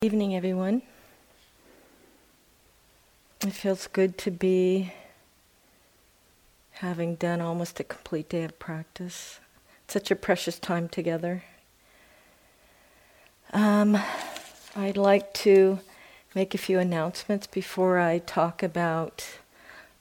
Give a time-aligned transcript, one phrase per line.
[0.00, 0.82] Evening, everyone.
[3.40, 4.92] It feels good to be
[6.74, 9.40] having done almost a complete day of practice.
[9.88, 11.42] Such a precious time together.
[13.52, 13.98] Um,
[14.76, 15.80] I'd like to
[16.32, 19.26] make a few announcements before I talk about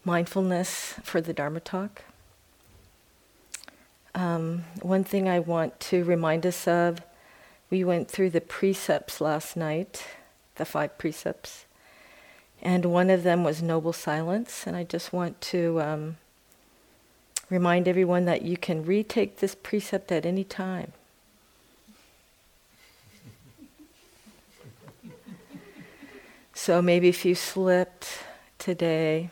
[0.06, 2.04] mindfulness for the Dharma talk.
[4.14, 7.02] Um, one thing I want to remind us of
[7.70, 10.06] we went through the precepts last night,
[10.56, 11.66] the five precepts,
[12.62, 14.66] and one of them was noble silence.
[14.66, 16.18] And I just want to um,
[17.50, 20.94] remind everyone that you can retake this precept at any time.
[26.54, 28.24] so maybe if you slipped
[28.58, 29.30] today,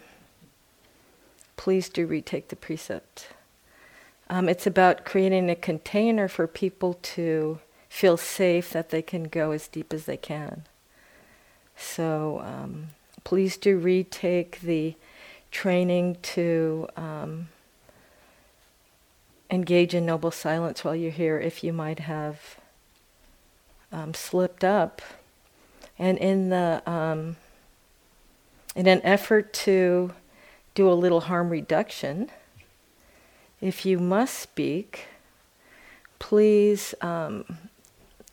[1.56, 3.30] please do retake the precept.
[4.30, 7.60] Um, it's about creating a container for people to
[7.96, 10.64] feel safe that they can go as deep as they can.
[11.78, 12.88] So um,
[13.24, 14.96] please do retake the
[15.50, 17.48] training to um,
[19.50, 22.58] engage in noble silence while you're here if you might have
[23.94, 25.02] um, slipped up.
[25.98, 27.38] And in the um,
[28.76, 30.12] in an effort to
[30.74, 32.30] do a little harm reduction,
[33.62, 35.06] if you must speak,
[36.20, 37.46] please um,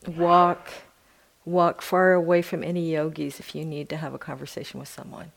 [0.07, 0.69] walk
[1.45, 5.33] walk far away from any yogis if you need to have a conversation with someone.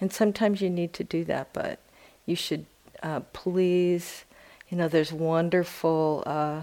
[0.00, 1.78] And sometimes you need to do that, but
[2.24, 2.66] you should
[3.02, 4.24] uh, please,
[4.68, 6.62] you know, there's wonderful uh,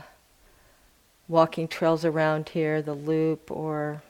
[1.28, 4.02] walking trails around here, the loop, or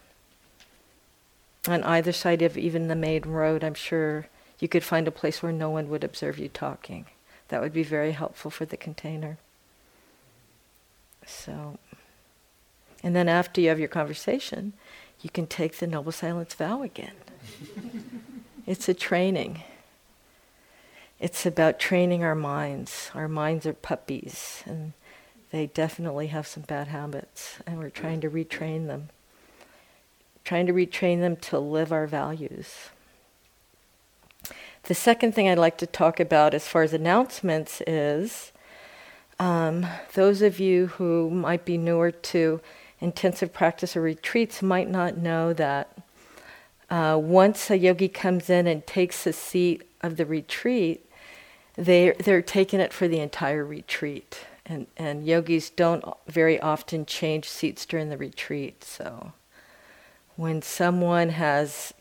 [1.67, 4.27] on either side of even the main road, I'm sure
[4.59, 7.05] you could find a place where no one would observe you talking.
[7.49, 9.37] That would be very helpful for the container.
[11.25, 11.77] So.
[13.03, 14.73] And then after you have your conversation,
[15.21, 17.13] you can take the Noble Silence vow again.
[18.65, 19.63] it's a training.
[21.19, 23.09] It's about training our minds.
[23.15, 24.93] Our minds are puppies, and
[25.51, 29.09] they definitely have some bad habits, and we're trying to retrain them.
[30.43, 32.89] Trying to retrain them to live our values.
[34.83, 38.51] The second thing I'd like to talk about as far as announcements is
[39.39, 42.61] um, those of you who might be newer to
[42.99, 45.97] intensive practice or retreats might not know that
[46.89, 51.09] uh, once a yogi comes in and takes a seat of the retreat,
[51.75, 54.45] they they're taking it for the entire retreat.
[54.65, 58.83] And and yogis don't very often change seats during the retreat.
[58.83, 59.33] So
[60.35, 61.93] when someone has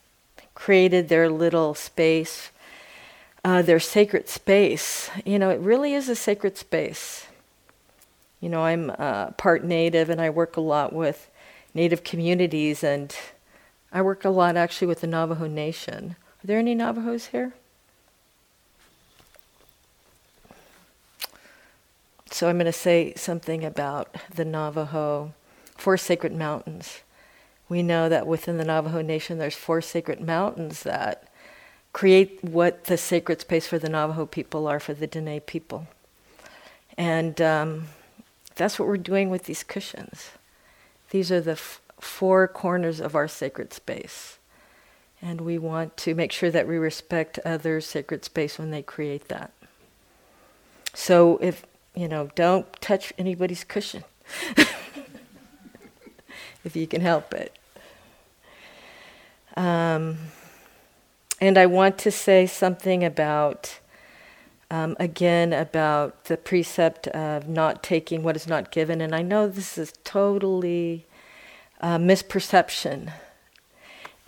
[0.54, 2.50] created their little space,
[3.44, 7.26] uh, their sacred space, you know, it really is a sacred space.
[8.46, 11.28] You know, I'm uh, part Native and I work a lot with
[11.74, 13.12] Native communities, and
[13.92, 16.14] I work a lot actually with the Navajo Nation.
[16.44, 17.54] Are there any Navajos here?
[22.30, 25.34] So I'm going to say something about the Navajo,
[25.76, 27.00] four sacred mountains.
[27.68, 31.28] We know that within the Navajo Nation there's four sacred mountains that
[31.92, 35.88] create what the sacred space for the Navajo people are for the Dene people.
[36.96, 37.88] And um,
[38.56, 40.30] that's what we're doing with these cushions.
[41.10, 44.38] These are the f- four corners of our sacred space.
[45.22, 49.28] And we want to make sure that we respect others' sacred space when they create
[49.28, 49.52] that.
[50.94, 54.04] So if, you know, don't touch anybody's cushion
[56.64, 57.56] if you can help it.
[59.56, 60.18] Um,
[61.40, 63.78] and I want to say something about
[64.70, 69.00] um, again about the precept of not taking what is not given.
[69.00, 71.06] And I know this is totally
[71.80, 73.12] uh, misperception.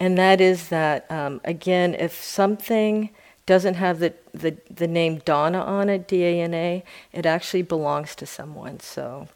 [0.01, 3.11] And that is that, um, again, if something
[3.47, 7.63] doesn't have the, the, the name Dana on it, D A N A, it actually
[7.63, 8.79] belongs to someone.
[8.79, 9.29] So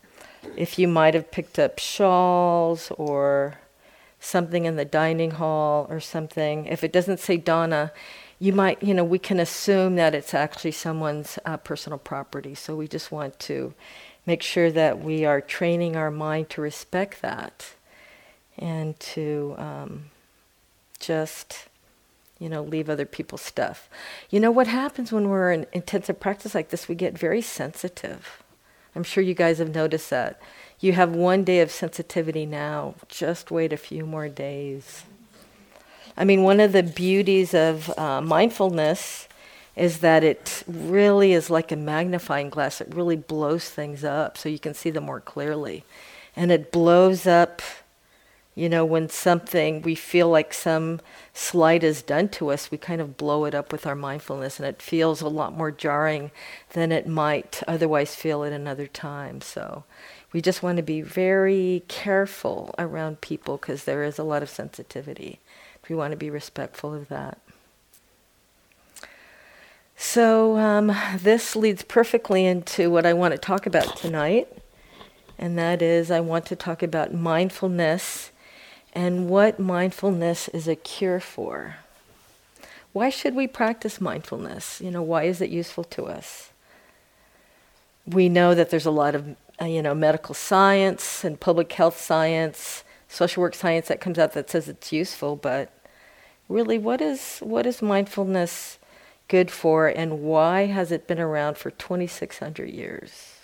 [0.57, 3.59] if you might have picked up shawls or
[4.21, 7.91] something in the dining hall or something, if it doesn't say Dana,
[8.43, 12.57] you might, you know, we can assume that it's actually someone's uh, personal property.
[12.57, 13.73] So we just want to
[14.27, 17.75] make sure that we are training our mind to respect that
[18.59, 20.07] and to um,
[20.99, 21.69] just,
[22.41, 23.89] you know, leave other people's stuff.
[24.29, 28.43] You know, what happens when we're in intensive practice like this, we get very sensitive.
[28.97, 30.43] I'm sure you guys have noticed that.
[30.81, 35.05] You have one day of sensitivity now, just wait a few more days
[36.17, 39.29] I mean, one of the beauties of uh, mindfulness
[39.77, 42.81] is that it really is like a magnifying glass.
[42.81, 45.85] It really blows things up so you can see them more clearly.
[46.37, 47.63] And it blows up
[48.55, 51.01] You know, when something, we feel like some
[51.33, 54.69] slight is done to us, we kind of blow it up with our mindfulness, and
[54.69, 56.31] it feels a lot more jarring
[56.75, 59.41] than it might otherwise feel at another time.
[59.41, 59.85] So
[60.35, 64.51] we just want to be very careful around people because there is a lot of
[64.51, 65.41] sensitivity.
[65.89, 67.39] We want to be respectful of that.
[69.97, 74.49] So, um, this leads perfectly into what I want to talk about tonight,
[75.39, 78.33] and that is I want to talk about mindfulness
[78.93, 81.77] and what mindfulness is a cure for.
[82.93, 84.81] Why should we practice mindfulness?
[84.81, 86.51] You know, why is it useful to us?
[88.07, 91.99] We know that there's a lot of, uh, you know, medical science and public health
[91.99, 95.71] science, social work science that comes out that says it's useful, but
[96.49, 98.79] really, what is what is mindfulness
[99.29, 103.41] good for, and why has it been around for 2,600 years?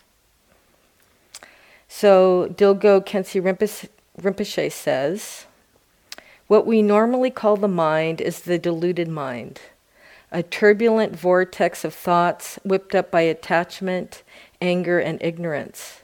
[1.87, 3.89] So Dilgo Khyentse Rinpoche
[4.21, 5.47] Rinpoche says,
[6.47, 9.61] What we normally call the mind is the deluded mind,
[10.33, 14.23] a turbulent vortex of thoughts whipped up by attachment,
[14.61, 16.03] anger, and ignorance.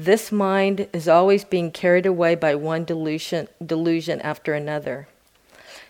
[0.00, 5.08] This mind is always being carried away by one delusion, delusion after another.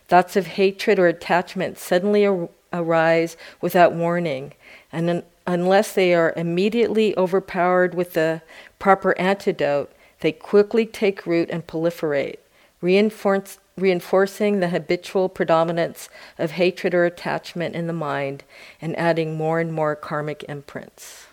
[0.09, 4.55] Thoughts of hatred or attachment suddenly ar- arise without warning,
[4.91, 8.41] and un- unless they are immediately overpowered with the
[8.79, 12.39] proper antidote, they quickly take root and proliferate,
[12.81, 16.09] reinforce, reinforcing the habitual predominance
[16.39, 18.43] of hatred or attachment in the mind
[18.81, 21.28] and adding more and more karmic imprints.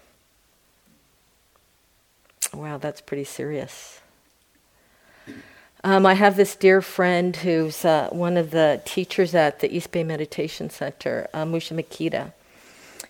[2.56, 4.00] Wow, that's pretty serious.
[5.84, 9.92] Um, I have this dear friend who's uh, one of the teachers at the East
[9.92, 12.32] Bay Meditation Center, uh, Mushim Ikeda.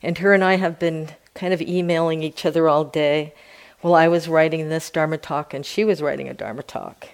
[0.01, 3.33] And her and I have been kind of emailing each other all day
[3.81, 7.09] while I was writing this Dharma talk and she was writing a Dharma talk.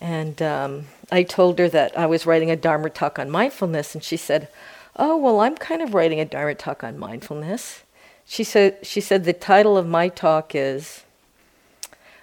[0.00, 4.02] And um, I told her that I was writing a Dharma talk on mindfulness, and
[4.02, 4.48] she said,
[4.96, 7.84] Oh, well, I'm kind of writing a Dharma talk on mindfulness.
[8.26, 11.04] She said, she said the title of my talk is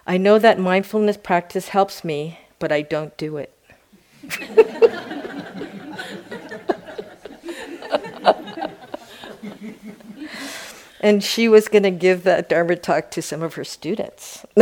[0.07, 3.51] I know that mindfulness practice helps me, but I don't do it.
[11.01, 14.45] and she was going to give that Dharma talk to some of her students.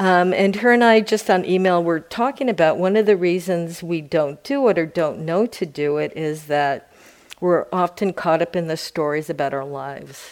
[0.00, 3.84] um, and her and I, just on email, were talking about one of the reasons
[3.84, 6.92] we don't do it or don't know to do it is that
[7.40, 10.30] we're often caught up in the stories about our lives.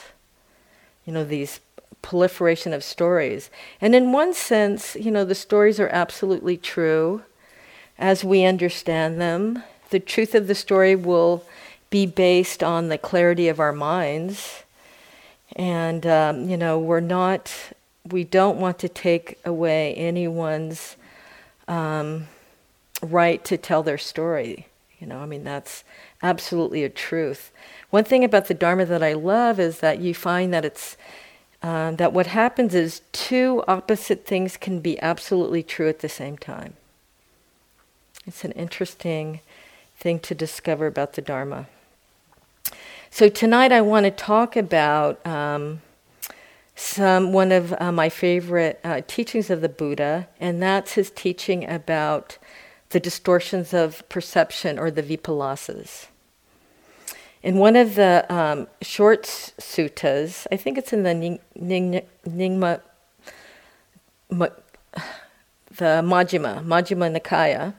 [1.04, 1.60] You know, these
[2.04, 3.50] proliferation of stories.
[3.80, 7.22] And in one sense, you know, the stories are absolutely true
[7.98, 9.64] as we understand them.
[9.88, 11.44] The truth of the story will
[11.88, 14.64] be based on the clarity of our minds.
[15.56, 17.50] And, um, you know, we're not,
[18.10, 20.96] we don't want to take away anyone's
[21.66, 22.26] um,
[23.00, 24.66] right to tell their story.
[25.00, 25.84] You know, I mean, that's
[26.22, 27.50] absolutely a truth.
[27.88, 30.98] One thing about the Dharma that I love is that you find that it's,
[31.64, 36.36] uh, that what happens is two opposite things can be absolutely true at the same
[36.36, 36.74] time.
[38.26, 39.40] It's an interesting
[39.96, 41.66] thing to discover about the Dharma.
[43.08, 45.80] So tonight I want to talk about um,
[46.76, 51.66] some one of uh, my favorite uh, teachings of the Buddha, and that's his teaching
[51.66, 52.36] about
[52.90, 56.08] the distortions of perception or the vipallasas.
[57.44, 62.80] In one of the um, short suttas, I think it's in the Nyingma,
[64.30, 64.50] the
[65.70, 67.74] Majjhima, Majjhima Nikaya,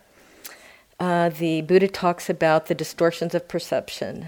[1.00, 4.28] uh, the Buddha talks about the distortions of perception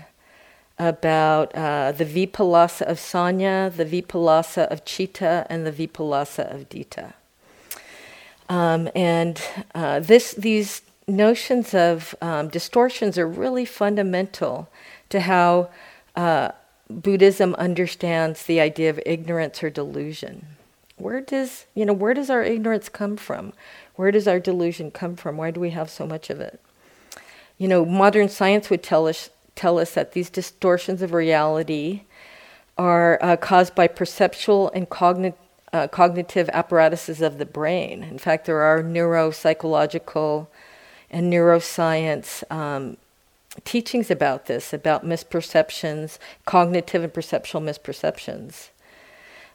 [0.79, 7.13] about uh, the Vipallasa of Sanya, the Vipallasa of Citta, and the Vipallasa of Ditta.
[8.49, 9.39] Um, and
[9.75, 14.67] uh, this, these notions of um, distortions are really fundamental
[15.09, 15.69] to how
[16.15, 16.49] uh,
[16.89, 20.45] Buddhism understands the idea of ignorance or delusion.
[20.97, 23.53] Where does you know where does our ignorance come from?
[23.95, 25.37] Where does our delusion come from?
[25.37, 26.59] Why do we have so much of it?
[27.57, 32.01] You know, modern science would tell us tell us that these distortions of reality
[32.77, 35.39] are uh, caused by perceptual and cognitive.
[35.73, 38.01] Uh, cognitive apparatuses of the brain.
[38.01, 40.47] In fact, there are neuropsychological
[41.11, 42.95] and neuroscience um,
[43.63, 48.69] teachings about this, about misperceptions, cognitive and perceptual misperceptions.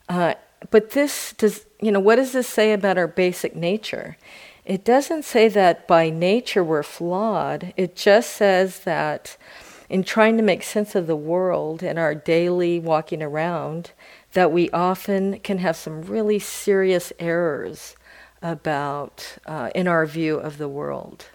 [0.09, 0.35] Uh,
[0.71, 4.17] but this does, you know, what does this say about our basic nature?
[4.65, 7.73] It doesn't say that by nature we're flawed.
[7.77, 9.37] It just says that
[9.89, 13.91] in trying to make sense of the world and our daily walking around,
[14.33, 17.97] that we often can have some really serious errors
[18.41, 21.27] about uh, in our view of the world.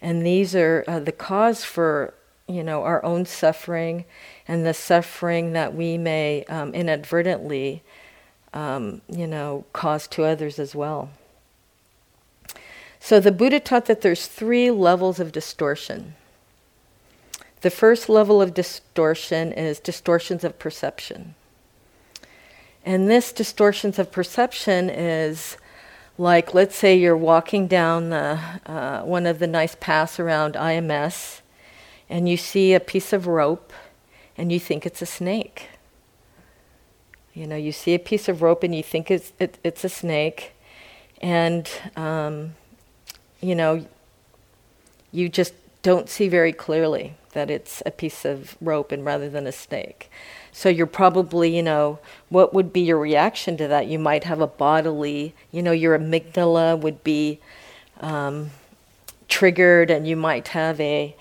[0.00, 2.14] And these are uh, the cause for
[2.46, 4.04] you know our own suffering
[4.46, 7.82] and the suffering that we may um, inadvertently
[8.54, 11.10] um, you know cause to others as well.
[13.00, 16.14] So the Buddha taught that there's three levels of distortion.
[17.60, 21.34] The first level of distortion is distortions of perception.
[22.84, 25.56] And this distortions of perception is
[26.18, 31.40] like, let's say you're walking down the, uh, one of the nice paths around IMS
[32.10, 33.72] and you see a piece of rope
[34.36, 35.68] and you think it's a snake.
[37.34, 39.88] You know, you see a piece of rope and you think it's, it, it's a
[39.88, 40.54] snake.
[41.22, 42.54] And, um,
[43.40, 43.86] you know,
[45.12, 49.46] you just don't see very clearly that it's a piece of rope and rather than
[49.46, 50.10] a snake.
[50.52, 53.86] So you're probably, you know, what would be your reaction to that?
[53.86, 57.40] You might have a bodily, you know, your amygdala would be
[58.00, 58.50] um,
[59.28, 61.14] triggered, and you might have a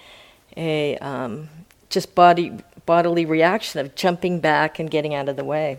[0.55, 1.50] a um,
[1.89, 2.51] just body
[2.86, 5.77] bodily reaction of jumping back and getting out of the way.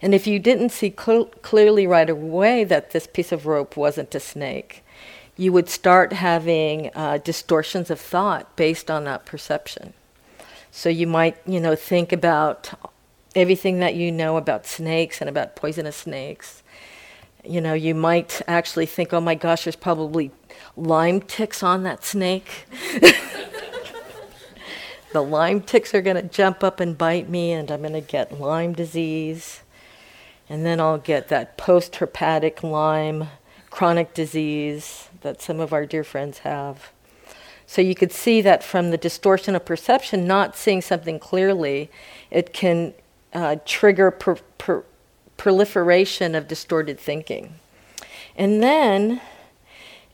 [0.00, 4.14] And if you didn't see cl- clearly right away that this piece of rope wasn't
[4.14, 4.84] a snake,
[5.36, 9.92] you would start having uh, distortions of thought based on that perception.
[10.74, 12.72] So you might, you know, think about
[13.36, 16.62] everything that you know about snakes and about poisonous snakes.
[17.44, 20.30] You know, you might actually think, oh my gosh, there's probably
[20.74, 22.64] Lyme ticks on that snake.
[25.12, 28.00] the Lyme ticks are going to jump up and bite me, and I'm going to
[28.00, 29.60] get Lyme disease.
[30.48, 33.28] And then I'll get that post herpetic Lyme
[33.68, 36.92] chronic disease that some of our dear friends have.
[37.66, 41.90] So you could see that from the distortion of perception, not seeing something clearly,
[42.30, 42.94] it can
[43.32, 44.84] uh, trigger per, per,
[45.36, 47.54] proliferation of distorted thinking.
[48.36, 49.20] And then,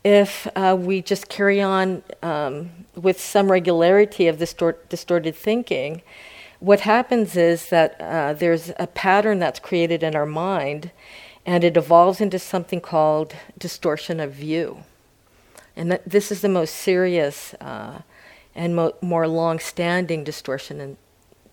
[0.04, 6.02] if uh, we just carry on um, with some regularity of distort, distorted thinking,
[6.60, 10.90] what happens is that uh, there's a pattern that's created in our mind,
[11.46, 14.78] and it evolves into something called distortion of view.
[15.78, 18.02] And that this is the most serious uh,
[18.52, 20.96] and mo- more long standing distortion and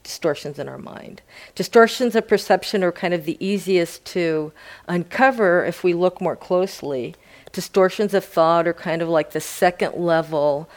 [0.02, 1.22] distortions in our mind.
[1.54, 4.52] Distortions of perception are kind of the easiest to
[4.88, 7.16] uncover if we look more closely.
[7.52, 10.68] Distortions of thought are kind of like the second level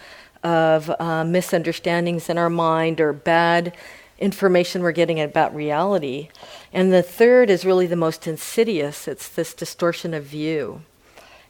[0.43, 3.75] of uh, misunderstandings in our mind or bad
[4.19, 6.29] information we're getting about reality.
[6.71, 10.83] And the third is really the most insidious it's this distortion of view.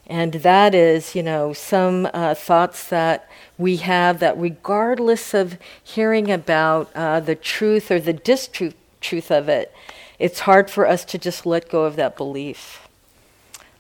[0.09, 6.31] And that is, you know, some uh, thoughts that we have that, regardless of hearing
[6.31, 9.73] about uh, the truth or the distruth truth of it,
[10.19, 12.89] it's hard for us to just let go of that belief.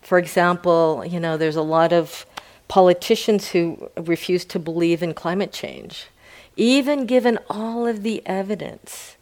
[0.00, 2.24] For example, you know, there's a lot of
[2.68, 6.06] politicians who refuse to believe in climate change.
[6.56, 9.16] Even given all of the evidence,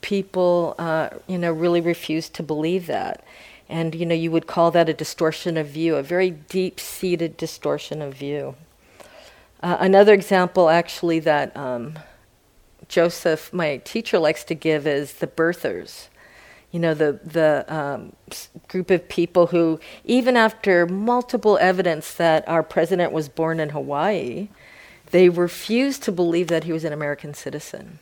[0.00, 3.24] people, uh, you know, really refuse to believe that.
[3.70, 8.02] And you know, you would call that a distortion of view, a very deep-seated distortion
[8.02, 8.56] of view.
[9.62, 11.96] Uh, another example, actually, that um,
[12.88, 16.08] Joseph, my teacher, likes to give is the birthers.
[16.72, 18.12] You know, the the um,
[18.66, 24.48] group of people who, even after multiple evidence that our president was born in Hawaii,
[25.12, 28.00] they refused to believe that he was an American citizen.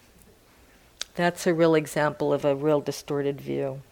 [1.14, 3.82] That's a real example of a real distorted view.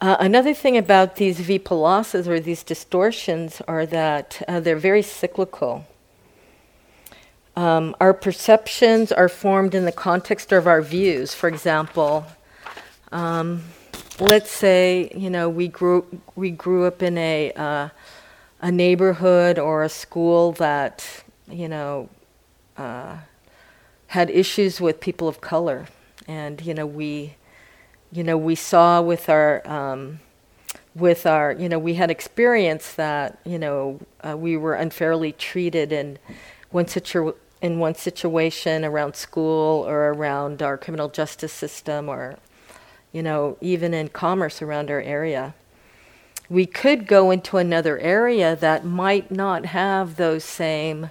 [0.00, 5.84] Uh, another thing about these vipallasas or these distortions are that uh, they're very cyclical.
[7.54, 11.34] Um, our perceptions are formed in the context of our views.
[11.34, 12.24] For example,
[13.12, 13.62] um,
[14.18, 17.88] let's say you know we grew we grew up in a uh,
[18.62, 22.08] a neighborhood or a school that you know
[22.78, 23.18] uh,
[24.06, 25.88] had issues with people of color,
[26.26, 27.34] and you know we
[28.12, 30.20] you know, we saw with our, um,
[30.94, 35.92] with our, you know, we had experience that, you know, uh, we were unfairly treated
[35.92, 36.18] in
[36.70, 42.36] one situ- in one situation around school or around our criminal justice system or,
[43.12, 45.54] you know, even in commerce around our area.
[46.48, 51.10] We could go into another area that might not have those same,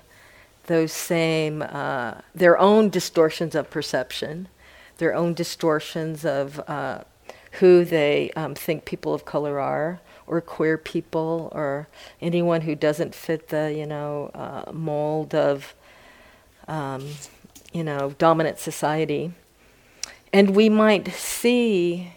[0.65, 4.49] those same, uh, their own distortions of perception
[4.99, 7.03] their own distortions of uh,
[7.59, 11.87] who they um, think people of color are, or queer people, or
[12.21, 15.73] anyone who doesn't fit the you know uh, mold of
[16.67, 17.09] um,
[17.73, 19.33] you know dominant society,
[20.31, 22.13] and we might see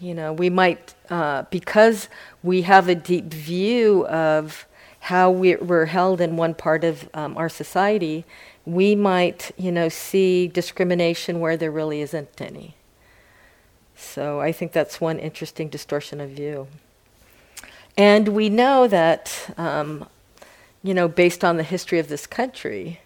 [0.00, 2.08] You know, we might, uh, because
[2.42, 4.66] we have a deep view of
[5.06, 8.24] how we're held in one part of um, our society,
[8.64, 12.76] we might, you know, see discrimination where there really isn't any.
[13.96, 16.68] So I think that's one interesting distortion of view.
[17.96, 20.08] And we know that, um,
[20.84, 23.00] you know, based on the history of this country,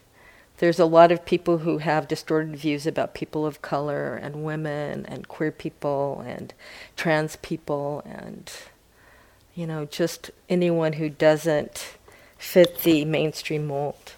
[0.58, 5.06] there's a lot of people who have distorted views about people of color and women
[5.06, 6.52] and queer people and
[6.94, 8.52] trans people and,
[9.56, 11.96] you know, just anyone who doesn't
[12.38, 14.12] fit the mainstream mold.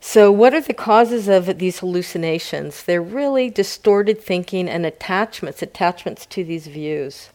[0.00, 2.82] So, what are the causes of these hallucinations?
[2.82, 7.30] They're really distorted thinking and attachments, attachments to these views.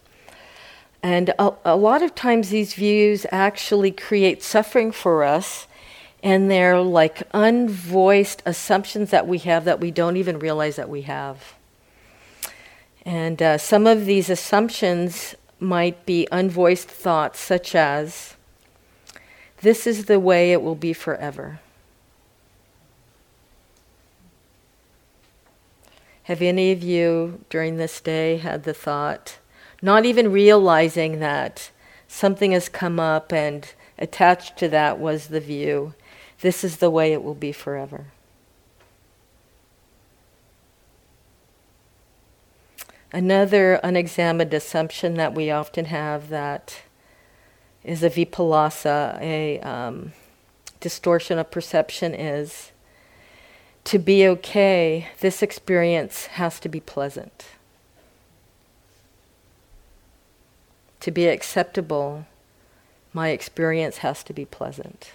[1.01, 5.67] And a, a, lot of times, these views actually create suffering for us,
[6.21, 11.03] and they're like unvoiced assumptions that we have that we don't even realize that we
[11.03, 11.55] have.
[13.03, 18.35] And uh, some of these assumptions might be unvoiced thoughts, such as,
[19.61, 21.59] This is the way it will be forever.
[26.23, 29.37] Have any of you during this day had the thought,
[29.81, 31.71] not even realizing that
[32.07, 35.93] something has come up and attached to that was the view,
[36.41, 38.07] this is the way it will be forever?
[43.13, 46.81] Another unexamined assumption that we often have that
[47.83, 50.13] is a vipallasa, a um,
[50.79, 52.71] distortion of perception, is
[53.83, 57.47] to be okay, this experience has to be pleasant.
[61.01, 62.25] To be acceptable,
[63.11, 65.11] my experience has to be pleasant.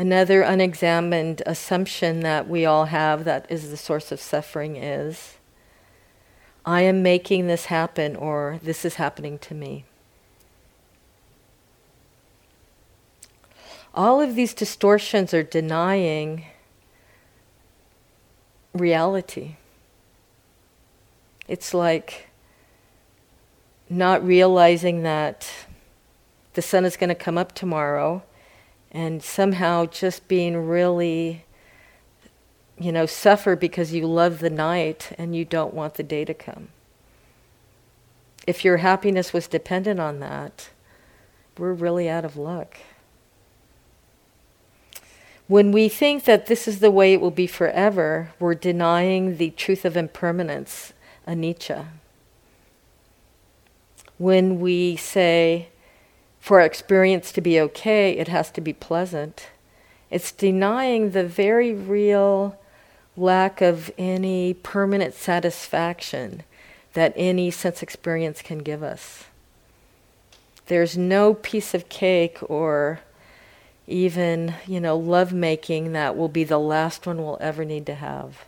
[0.00, 5.36] Another unexamined assumption that we all have that is the source of suffering is
[6.64, 9.84] I am making this happen, or this is happening to me.
[13.92, 16.46] all of these distortions are denying
[18.72, 19.56] reality.
[21.48, 22.28] It's like
[23.88, 25.50] not realizing that
[26.54, 28.22] the sun is going to come up tomorrow
[28.92, 31.44] and somehow just being really
[32.78, 36.34] you know suffer because you love the night and you don't want the day to
[36.34, 36.68] come
[38.46, 40.70] if your happiness was dependent on that
[41.58, 42.78] we're really out of luck
[45.50, 49.50] when we think that this is the way it will be forever, we're denying the
[49.50, 50.92] truth of impermanence,
[51.26, 51.86] anicca.
[54.16, 55.70] When we say,
[56.40, 59.48] for our experience to be okay, it has to be pleasant,
[60.10, 62.58] it's denying the very real
[63.16, 66.42] lack of any permanent satisfaction
[66.94, 69.24] that any sense experience can give us.
[70.66, 73.00] There's no piece of cake or
[73.86, 78.44] even, you know, lovemaking that will be the last one we'll ever need to have.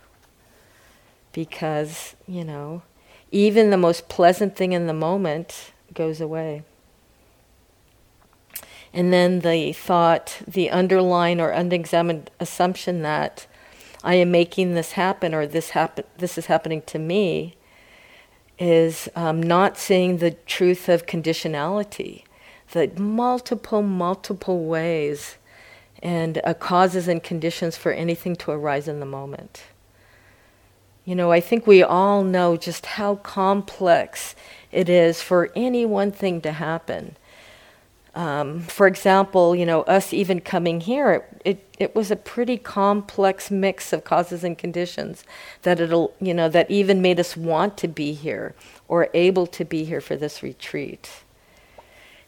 [1.33, 2.83] Because, you know,
[3.31, 6.63] even the most pleasant thing in the moment goes away.
[8.95, 13.47] And then the thought, the underlying or unexamined assumption that
[14.05, 17.57] I am making this happen or this happen, this is happening to me,
[18.59, 22.25] is um, not seeing the truth of conditionality
[22.73, 25.37] the multiple, multiple ways
[26.03, 29.65] and uh, causes and conditions for anything to arise in the moment.
[31.05, 34.35] You know, I think we all know just how complex
[34.71, 37.17] it is for any one thing to happen.
[38.15, 42.59] Um, for example, you know, us even coming here, it, it, it, was a pretty
[42.59, 45.25] complex mix of causes and conditions
[45.63, 48.55] that it'll, you know, that even made us want to be here
[48.87, 51.09] or able to be here for this retreat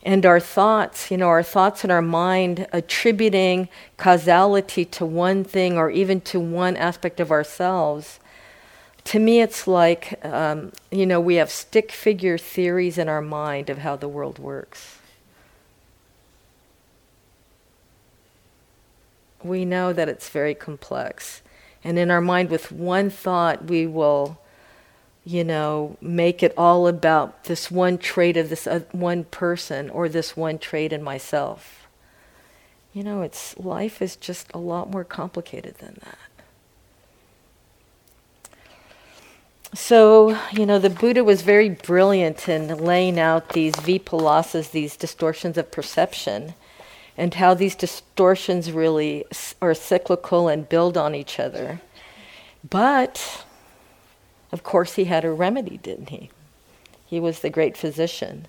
[0.04, 5.78] and our thoughts, you know, our thoughts in our mind attributing causality to one thing
[5.78, 8.20] or even to one aspect of ourselves.
[9.04, 13.70] To me, it's like, um, you know, we have stick figure theories in our mind
[13.70, 14.98] of how the world works.
[19.44, 21.42] We know that it's very complex.
[21.84, 24.38] And in our mind, with one thought, we will
[25.24, 30.08] you know, make it all about this one trait of this uh, one person or
[30.08, 31.86] this one trait in myself.
[32.92, 36.18] You know, it's life is just a lot more complicated than that.
[39.76, 45.58] So, you know, the Buddha was very brilliant in laying out these vipallasas, these distortions
[45.58, 46.54] of perception.
[47.16, 49.24] And how these distortions really
[49.62, 51.80] are cyclical and build on each other.
[52.68, 53.44] But,
[54.50, 56.30] of course, he had a remedy, didn't he?
[57.06, 58.48] He was the great physician.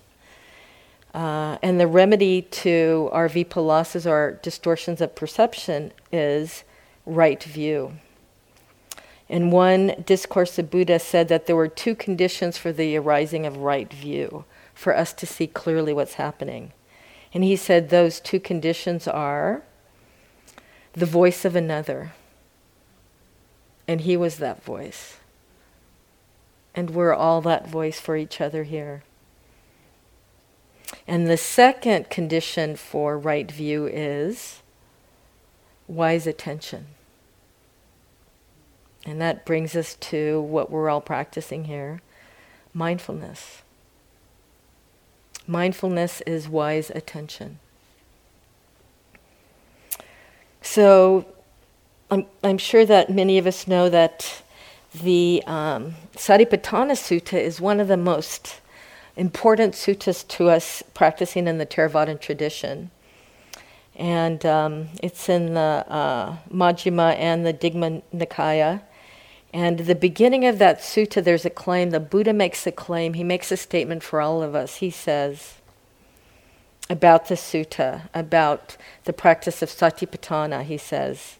[1.14, 6.64] Uh, and the remedy to our vipallasas or distortions of perception is
[7.06, 7.92] right view.
[9.28, 13.56] In one discourse, the Buddha said that there were two conditions for the arising of
[13.56, 16.72] right view, for us to see clearly what's happening.
[17.36, 19.62] And he said those two conditions are
[20.94, 22.14] the voice of another.
[23.86, 25.18] And he was that voice.
[26.74, 29.02] And we're all that voice for each other here.
[31.06, 34.62] And the second condition for right view is
[35.86, 36.86] wise attention.
[39.04, 42.00] And that brings us to what we're all practicing here
[42.72, 43.60] mindfulness.
[45.46, 47.58] Mindfulness is wise attention.
[50.60, 51.24] So
[52.10, 54.42] I'm, I'm sure that many of us know that
[55.02, 58.60] the um, Satipatthana Sutta is one of the most
[59.16, 62.90] important suttas to us practicing in the Theravadan tradition.
[63.96, 68.82] And um, it's in the uh, Majjhima and the Digha Nikaya.
[69.56, 71.88] And the beginning of that sutta, there's a claim.
[71.88, 73.14] The Buddha makes a claim.
[73.14, 74.76] He makes a statement for all of us.
[74.76, 75.54] He says
[76.90, 81.38] about the sutta, about the practice of satipatthana, he says,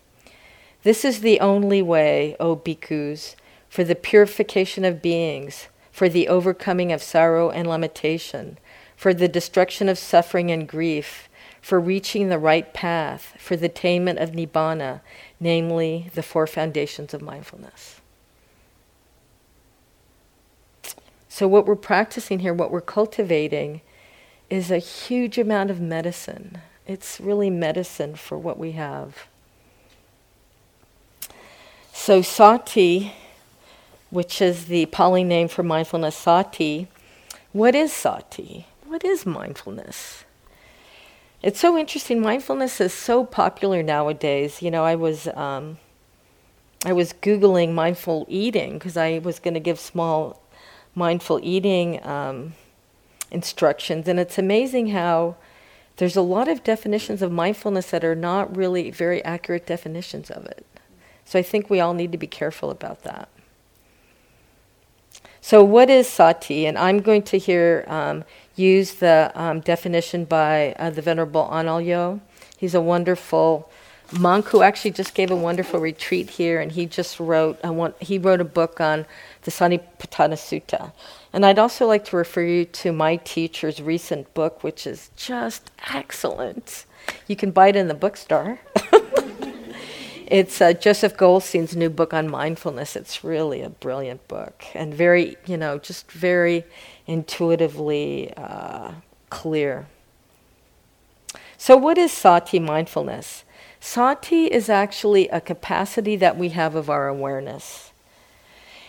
[0.82, 3.34] This is the only way, O bhikkhus,
[3.68, 8.56] for the purification of beings for the overcoming of sorrow and lamentation,
[8.96, 11.28] for the destruction of suffering and grief,
[11.60, 15.02] for reaching the right path, for the attainment of nibbana,
[15.38, 17.95] namely the four foundations of mindfulness.
[21.36, 23.82] So, what we're practicing here, what we're cultivating,
[24.48, 26.62] is a huge amount of medicine.
[26.86, 29.26] It's really medicine for what we have.
[31.92, 33.12] So, sati
[34.08, 36.88] which is the Pali name for mindfulness, sati.
[37.52, 38.66] What is sati?
[38.86, 40.24] What is mindfulness?
[41.42, 42.22] It's so interesting.
[42.22, 44.62] Mindfulness is so popular nowadays.
[44.62, 45.76] You know, I was um,
[46.86, 50.40] I was googling mindful eating because I was going to give small
[50.96, 52.54] mindful eating um,
[53.30, 55.36] instructions, and it's amazing how
[55.98, 60.44] there's a lot of definitions of mindfulness that are not really very accurate definitions of
[60.46, 60.66] it.
[61.24, 63.28] So I think we all need to be careful about that.
[65.40, 66.66] So, what is sati?
[66.66, 68.24] And I'm going to here um,
[68.56, 72.20] use the um, definition by uh, the Venerable Analayo.
[72.56, 73.70] He's a wonderful
[74.12, 77.94] monk who actually just gave a wonderful retreat here, and he just wrote a one,
[78.00, 79.06] he wrote a book on
[79.42, 80.92] the Satipatthana Sutta.
[81.32, 85.70] And I'd also like to refer you to my teacher's recent book, which is just
[85.92, 86.86] excellent.
[87.26, 88.60] You can buy it in the bookstore.
[90.26, 92.96] It's uh, Joseph Goldstein's new book on mindfulness.
[92.96, 96.64] It's really a brilliant book and very, you know, just very
[97.06, 98.90] intuitively uh,
[99.30, 99.86] clear.
[101.56, 103.44] So, what is sati mindfulness?
[103.80, 107.92] Sati is actually a capacity that we have of our awareness.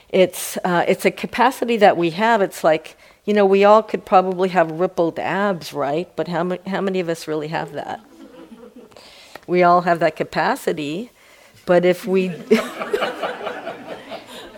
[0.10, 2.42] It's, uh, it's a capacity that we have.
[2.42, 6.10] It's like, you know, we all could probably have rippled abs, right?
[6.16, 8.00] But how, ma- how many of us really have that?
[9.48, 11.10] we all have that capacity.
[11.66, 12.30] But if we,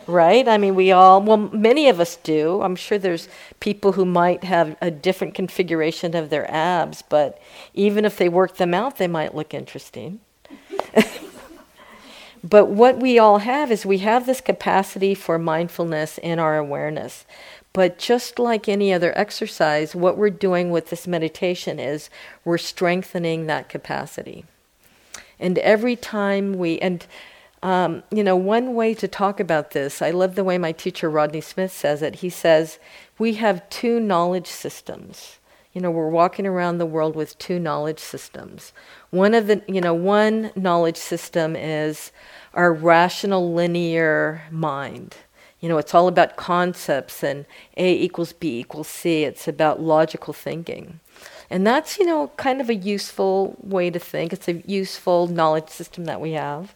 [0.09, 0.47] right?
[0.47, 2.61] I mean, we all, well, many of us do.
[2.61, 7.41] I'm sure there's people who might have a different configuration of their abs, but
[7.73, 10.19] even if they work them out, they might look interesting.
[12.43, 17.25] but what we all have is we have this capacity for mindfulness in our awareness.
[17.71, 22.09] But just like any other exercise, what we're doing with this meditation is
[22.43, 24.45] we're strengthening that capacity.
[25.39, 27.05] And every time we, and
[27.61, 31.09] um, you know, one way to talk about this, I love the way my teacher
[31.09, 32.15] Rodney Smith says it.
[32.15, 32.79] He says,
[33.17, 35.39] We have two knowledge systems.
[35.73, 38.73] You know, we're walking around the world with two knowledge systems.
[39.11, 42.11] One of the, you know, one knowledge system is
[42.53, 45.17] our rational linear mind.
[45.59, 47.45] You know, it's all about concepts and
[47.77, 49.25] A equals B equals C.
[49.25, 51.01] It's about logical thinking.
[51.49, 54.31] And that's, you know, kind of a useful way to think.
[54.31, 56.73] It's a useful knowledge system that we have.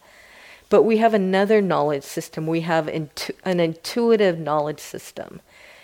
[0.73, 2.47] But we have another knowledge system.
[2.47, 5.39] We have intu- an intuitive knowledge system.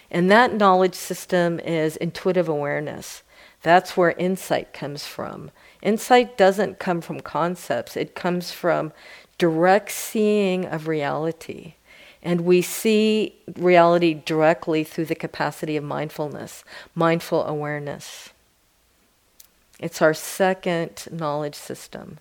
[0.10, 3.22] And that knowledge system is intuitive awareness.
[3.62, 5.52] That's where insight comes from.
[5.84, 8.92] Insight doesn't come from concepts, it comes from
[9.38, 11.76] direct seeing of reality.
[12.24, 16.64] And we see reality directly through the capacity of mindfulness,
[16.96, 18.32] mindful awareness.
[19.80, 22.18] It's our second knowledge system.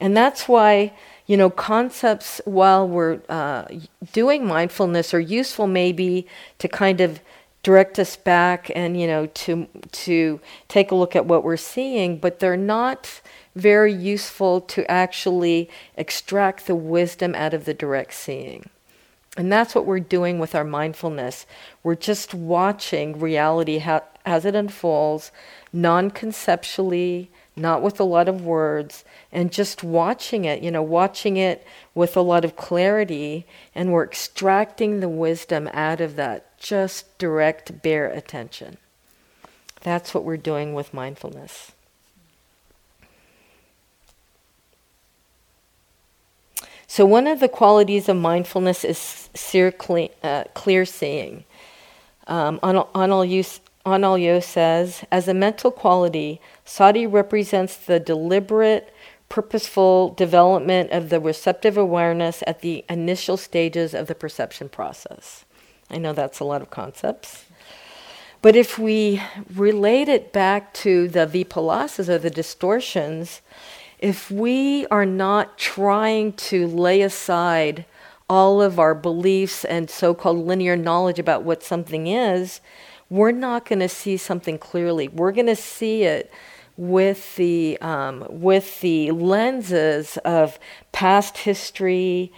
[0.00, 0.92] And that's why,
[1.28, 3.66] you know, concepts while we're uh,
[4.12, 6.26] doing mindfulness are useful maybe
[6.58, 7.20] to kind of
[7.62, 12.16] direct us back and, you know, to, to take a look at what we're seeing,
[12.16, 13.20] but they're not
[13.54, 18.70] very useful to actually extract the wisdom out of the direct seeing.
[19.36, 21.44] And that's what we're doing with our mindfulness.
[21.82, 23.84] We're just watching reality
[24.24, 25.30] as it unfolds,
[25.74, 31.36] non conceptually, not with a lot of words, and just watching it, you know, watching
[31.36, 36.58] it with a lot of clarity, and we're extracting the wisdom out of that.
[36.58, 38.78] Just direct, bare attention.
[39.82, 41.72] That's what we're doing with mindfulness.
[46.90, 49.28] So, one of the qualities of mindfulness is
[49.78, 51.44] clear, uh, clear seeing.
[52.26, 58.92] Um, Analayo says, as a mental quality, sati represents the deliberate,
[59.30, 65.46] purposeful development of the receptive awareness at the initial stages of the perception process.
[65.90, 67.46] I know that's a lot of concepts.
[68.42, 69.22] But if we
[69.54, 73.40] relate it back to the vipallasas or the distortions,
[73.98, 77.86] if we are not trying to lay aside
[78.28, 82.60] all of our beliefs and so called linear knowledge about what something is,
[83.08, 85.08] we're not going to see something clearly.
[85.08, 86.30] We're going to see it
[86.78, 90.58] with the, um, with the lenses of
[90.92, 92.32] past history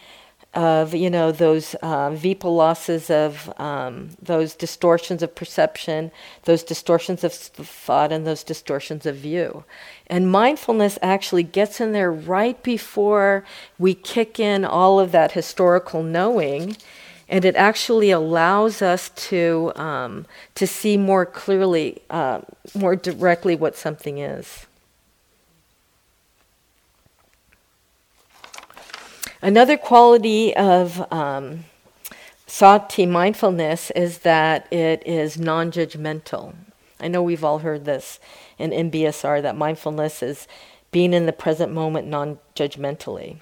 [0.53, 2.11] of you know those uh,
[2.43, 6.11] losses of um, those distortions of perception,
[6.45, 9.65] those distortions of thought, and those distortions of view.
[10.09, 13.45] And mindfulness actually gets in there right before
[13.79, 16.77] we kick in all of that historical knowing,
[17.31, 22.41] and it actually allows us to um, to see more clearly, uh,
[22.75, 24.67] more directly what something is.
[29.41, 31.65] Another quality of um,
[32.49, 36.55] sati mindfulness is that it is non judgmental.
[36.99, 38.19] I know we've all heard this
[38.59, 40.49] in MBSR that mindfulness is
[40.91, 43.39] being in the present moment non judgmentally.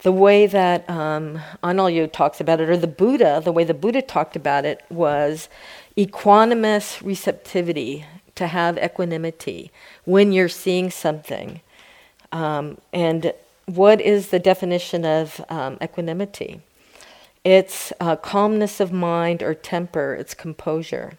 [0.00, 4.00] The way that um, Analayo talks about it, or the Buddha, the way the Buddha
[4.00, 5.48] talked about it, was
[5.96, 8.04] equanimous receptivity,
[8.38, 9.70] to have equanimity
[10.04, 11.60] when you're seeing something.
[12.30, 13.32] Um, and
[13.66, 16.60] what is the definition of um, equanimity?
[17.42, 21.18] It's uh, calmness of mind or temper, it's composure.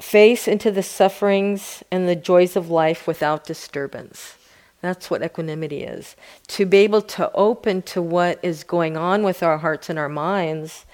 [0.00, 4.34] Face into the sufferings and the joys of life without disturbance.
[4.82, 6.16] That's what equanimity is.
[6.48, 10.08] To be able to open to what is going on with our hearts and our
[10.08, 10.84] minds,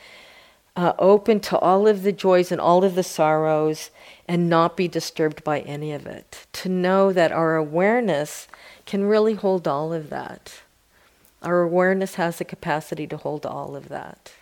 [0.77, 3.91] uh, open to all of the joys and all of the sorrows,
[4.29, 6.47] and not be disturbed by any of it.
[6.53, 8.47] To know that our awareness
[8.85, 10.61] can really hold all of that.
[11.43, 14.33] Our awareness has the capacity to hold all of that.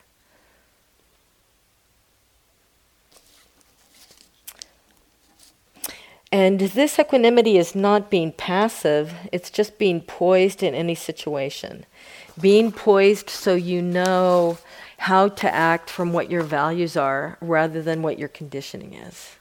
[6.32, 11.86] And this equanimity is not being passive, it's just being poised in any situation.
[12.40, 14.58] Being poised so you know
[14.98, 19.36] how to act from what your values are rather than what your conditioning is.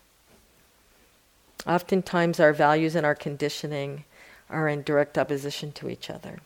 [1.65, 4.03] Oftentimes, our values and our conditioning
[4.49, 6.39] are in direct opposition to each other.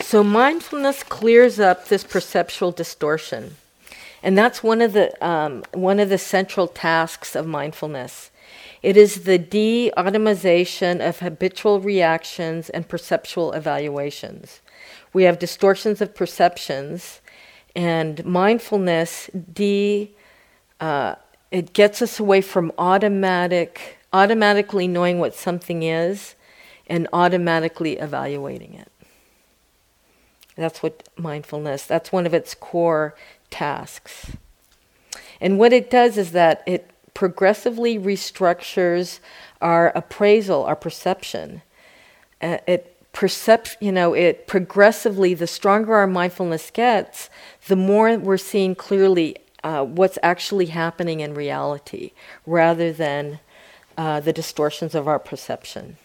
[0.00, 3.56] So mindfulness clears up this perceptual distortion.
[4.22, 8.30] And that's one of the um, one of the central tasks of mindfulness.
[8.82, 14.60] It is the de-automation of habitual reactions and perceptual evaluations.
[15.12, 17.20] We have distortions of perceptions,
[17.74, 20.10] and mindfulness de
[20.80, 21.16] uh,
[21.50, 26.34] it gets us away from automatic automatically knowing what something is
[26.88, 28.90] and automatically evaluating it.
[30.56, 33.14] That's what mindfulness, that's one of its core
[33.50, 34.32] tasks.
[35.40, 39.20] And what it does is that it progressively restructures
[39.60, 41.62] our appraisal, our perception.
[42.40, 47.28] Uh, it percept, you know, it progressively, the stronger our mindfulness gets,
[47.66, 52.12] the more we're seeing clearly uh, what's actually happening in reality,
[52.46, 53.40] rather than
[53.98, 55.96] uh, the distortions of our perception.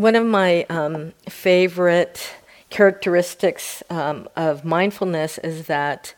[0.00, 2.34] One of my um, favorite
[2.70, 6.14] characteristics um, of mindfulness is that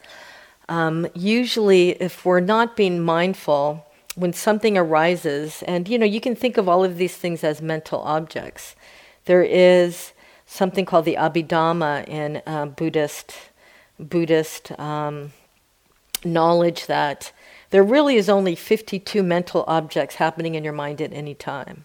[0.68, 6.36] um, usually, if we're not being mindful, when something arises, and you know, you can
[6.36, 8.76] think of all of these things as mental objects,
[9.24, 10.12] there is
[10.46, 13.34] something called the Abhidhamma in uh, Buddhist
[13.98, 15.32] Buddhist um,
[16.24, 17.32] knowledge that
[17.70, 21.84] there really is only 52 mental objects happening in your mind at any time.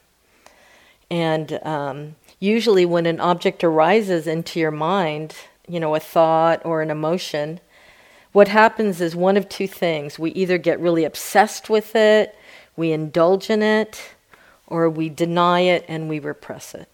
[1.09, 5.35] And um, usually, when an object arises into your mind,
[5.67, 7.59] you know, a thought or an emotion,
[8.33, 10.19] what happens is one of two things.
[10.19, 12.35] We either get really obsessed with it,
[12.75, 14.13] we indulge in it,
[14.67, 16.89] or we deny it and we repress it.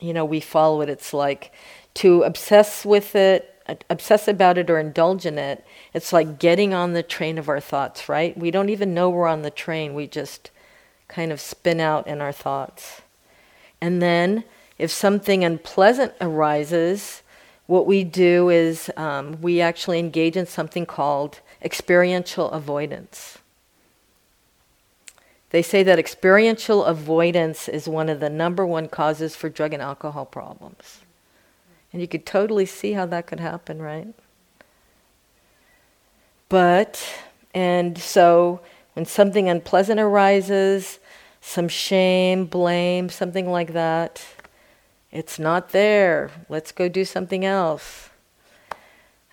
[0.00, 0.88] You know, we follow it.
[0.88, 1.52] It's like
[1.94, 3.54] to obsess with it,
[3.90, 5.64] obsess about it, or indulge in it.
[5.92, 8.36] It's like getting on the train of our thoughts, right?
[8.36, 9.94] We don't even know we're on the train.
[9.94, 10.50] We just
[11.10, 13.02] kind of spin out in our thoughts.
[13.80, 14.44] And then,
[14.78, 17.22] if something unpleasant arises,
[17.66, 23.38] what we do is um, we actually engage in something called experiential avoidance.
[25.50, 29.82] They say that experiential avoidance is one of the number one causes for drug and
[29.82, 31.00] alcohol problems.
[31.92, 34.14] And you could totally see how that could happen, right?
[36.48, 37.04] But,
[37.52, 38.60] and so
[38.94, 40.99] when something unpleasant arises,
[41.40, 44.24] some shame, blame, something like that,
[45.10, 46.30] it's not there.
[46.48, 48.10] Let's go do something else.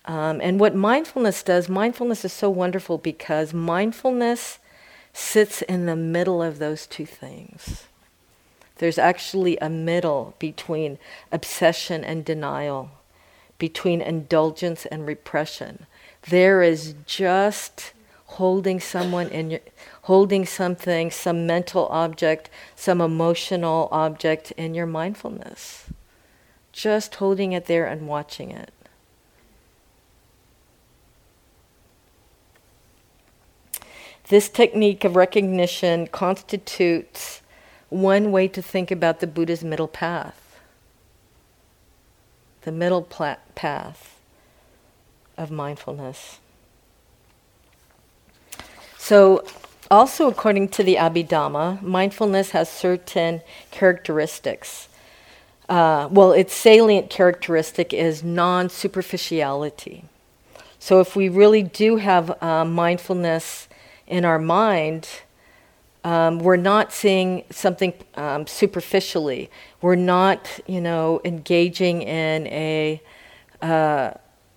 [0.04, 4.58] Um, and what mindfulness does, mindfulness is so wonderful because mindfulness
[5.12, 7.84] sits in the middle of those two things.
[8.76, 10.98] There's actually a middle between
[11.30, 12.90] obsession and denial,
[13.58, 15.86] between indulgence and repression.
[16.28, 17.92] There is just
[18.28, 19.60] holding someone in your
[20.02, 25.84] holding something, some mental object, some emotional object in your mindfulness.
[26.72, 28.72] Just holding it there and watching it.
[34.28, 37.40] This technique of recognition constitutes
[37.88, 40.60] one way to think about the Buddha's middle path.
[42.62, 44.20] The middle pla- path
[45.38, 46.40] of mindfulness.
[49.08, 49.42] So,
[49.90, 53.40] also according to the Abhidhamma, mindfulness has certain
[53.70, 54.90] characteristics.
[55.66, 60.04] Uh, well, its salient characteristic is non superficiality.
[60.78, 63.68] So, if we really do have uh, mindfulness
[64.06, 65.08] in our mind,
[66.04, 69.48] um, we're not seeing something um, superficially.
[69.80, 73.00] We're not, you know, engaging in a
[73.62, 74.10] uh,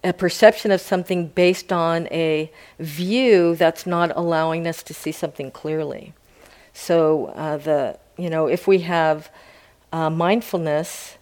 [0.04, 5.52] a perception of something based on a view that's not allowing us to see something
[5.52, 6.14] clearly.
[6.74, 9.30] So uh, the you know if we have
[9.94, 11.18] uh, mindfulness,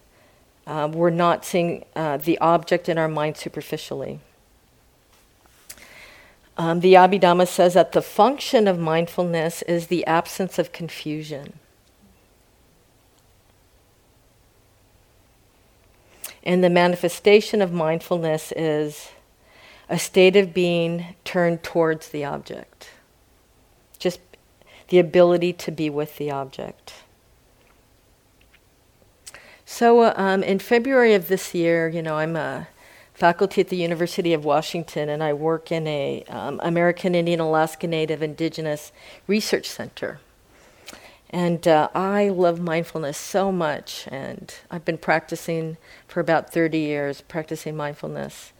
[0.66, 4.20] uh, we're not seeing uh, the object in our mind superficially.
[6.56, 11.59] Um, the Abhidhamma says that the function of mindfulness is the absence of confusion.
[16.42, 19.10] And the manifestation of mindfulness is
[19.88, 22.90] a state of being turned towards the object.
[23.98, 24.20] Just
[24.88, 26.94] the ability to be with the object.
[29.64, 32.68] So, uh, um, in February of this year, you know, I'm a
[33.14, 37.86] faculty at the University of Washington, and I work in a um, American Indian Alaska
[37.86, 38.90] Native Indigenous
[39.26, 40.18] Research Center.
[41.30, 45.76] And uh, I love mindfulness so much, and I've been practicing
[46.08, 48.52] for about 30 years, practicing mindfulness.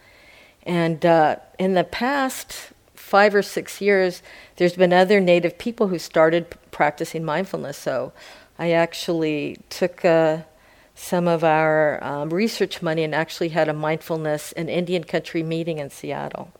[0.62, 4.22] And uh, in the past five or six years,
[4.56, 7.76] there's been other Native people who started practicing mindfulness.
[7.76, 8.12] So
[8.56, 10.46] I actually took a
[10.94, 15.78] some of our um, research money and actually had a mindfulness and Indian country meeting
[15.78, 16.52] in Seattle.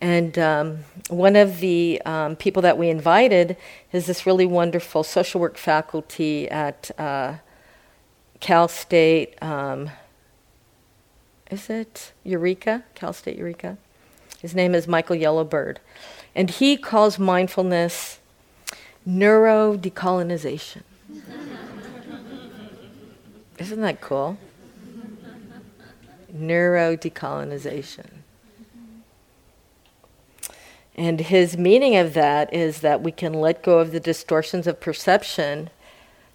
[0.00, 3.56] And um, one of the um, people that we invited
[3.92, 7.34] is this really wonderful social work faculty at uh,
[8.40, 9.40] Cal State.
[9.42, 9.90] Um,
[11.50, 12.84] is it Eureka?
[12.94, 13.76] Cal State Eureka?
[14.40, 15.80] His name is Michael Yellowbird.
[16.34, 18.20] And he calls mindfulness
[19.04, 20.82] neuro decolonization.
[23.58, 24.38] Isn't that cool?
[26.32, 28.19] Neuro decolonization.
[30.96, 34.80] And his meaning of that is that we can let go of the distortions of
[34.80, 35.70] perception,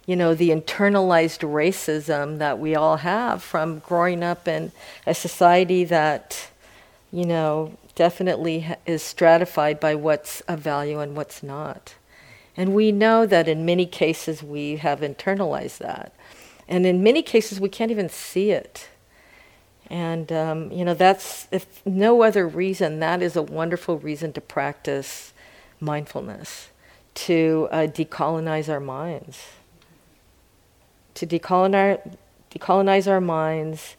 [0.06, 4.72] you know, the internalized racism that we all have from growing up in
[5.06, 6.48] a society that,
[7.12, 11.94] you know, definitely is stratified by what's of value and what's not.
[12.56, 16.12] And we know that in many cases we have internalized that.
[16.68, 18.88] And in many cases, we can't even see it.
[19.90, 24.40] And, um, you know, that's, if no other reason, that is a wonderful reason to
[24.40, 25.32] practice
[25.80, 26.70] mindfulness,
[27.14, 29.44] to uh, decolonize our minds.
[31.16, 32.16] to decolonize,
[32.52, 33.96] decolonize our minds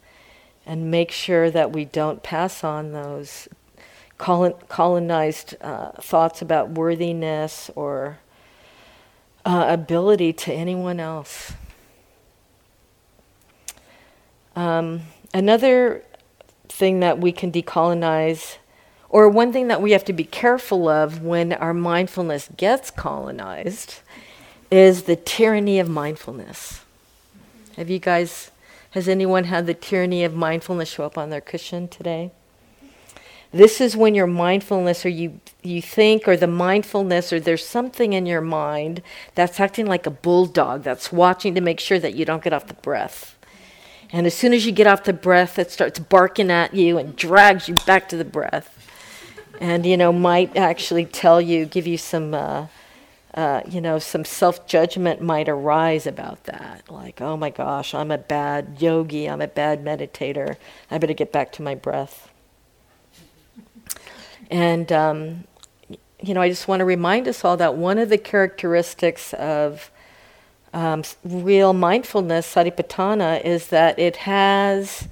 [0.64, 3.48] and make sure that we don't pass on those
[4.18, 8.18] colonized uh, thoughts about worthiness or
[9.44, 11.52] uh, ability to anyone else.
[14.56, 15.02] Um,
[15.34, 16.02] another
[16.68, 18.56] thing that we can decolonize,
[19.08, 24.00] or one thing that we have to be careful of when our mindfulness gets colonized,
[24.70, 26.84] is the tyranny of mindfulness.
[27.76, 28.50] Have you guys,
[28.90, 32.32] has anyone had the tyranny of mindfulness show up on their cushion today?
[33.50, 38.12] This is when your mindfulness, or you, you think, or the mindfulness, or there's something
[38.12, 39.00] in your mind
[39.34, 42.66] that's acting like a bulldog that's watching to make sure that you don't get off
[42.66, 43.37] the breath.
[44.10, 47.14] And as soon as you get off the breath, it starts barking at you and
[47.14, 48.74] drags you back to the breath.
[49.60, 52.68] And, you know, might actually tell you, give you some, uh,
[53.34, 56.90] uh, you know, some self judgment might arise about that.
[56.90, 60.56] Like, oh my gosh, I'm a bad yogi, I'm a bad meditator,
[60.90, 62.30] I better get back to my breath.
[64.50, 65.44] And, um,
[66.22, 69.90] you know, I just want to remind us all that one of the characteristics of
[70.78, 75.08] um, real mindfulness, satipatthana, is that it has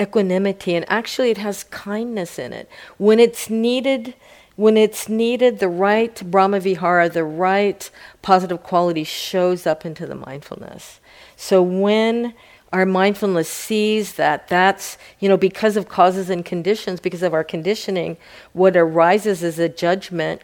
[0.00, 2.68] equanimity and actually it has kindness in it.
[2.98, 4.14] When it's needed,
[4.56, 7.88] when it's needed, the right Brahmavihara, the right
[8.20, 10.98] positive quality shows up into the mindfulness.
[11.36, 12.34] So when
[12.72, 17.44] our mindfulness sees that that's, you know, because of causes and conditions, because of our
[17.44, 18.16] conditioning,
[18.54, 20.42] what arises is a judgment.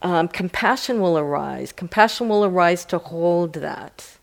[0.00, 1.72] Um, compassion will arise.
[1.72, 4.16] Compassion will arise to hold that.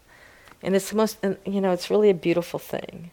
[0.61, 3.11] And it's most, you know, it's really a beautiful thing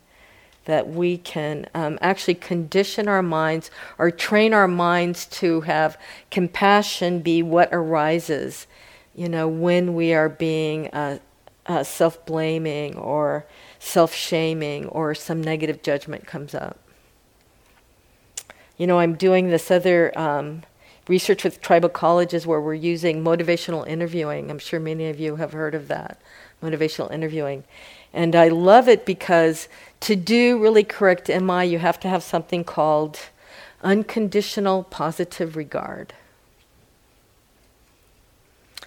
[0.65, 5.99] that we can um, actually condition our minds or train our minds to have
[6.31, 8.67] compassion be what arises,
[9.15, 11.19] you know, when we are being uh,
[11.67, 13.45] uh, self blaming or
[13.79, 16.79] self shaming or some negative judgment comes up.
[18.77, 20.63] You know, I'm doing this other um,
[21.09, 24.51] research with tribal colleges where we're using motivational interviewing.
[24.51, 26.21] I'm sure many of you have heard of that,
[26.63, 27.65] motivational interviewing.
[28.13, 29.69] And I love it because
[30.01, 33.19] to do really correct MI, you have to have something called
[33.83, 36.15] unconditional positive regard.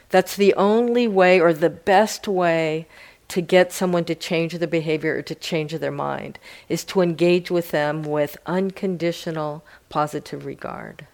[0.10, 2.88] That's the only way or the best way
[3.28, 6.38] to get someone to change their behavior or to change their mind
[6.70, 11.08] is to engage with them with unconditional positive regard.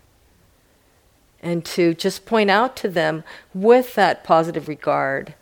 [1.41, 3.23] And to just point out to them
[3.53, 5.33] with that positive regard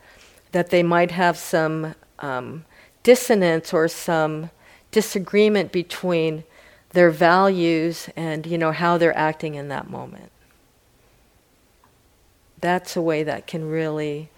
[0.52, 2.64] that they might have some um,
[3.02, 4.50] dissonance or some
[4.90, 6.44] disagreement between
[6.90, 10.32] their values and you know how they're acting in that moment
[12.60, 14.28] that's a way that can really